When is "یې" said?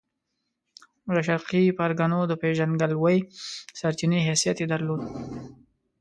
4.61-4.67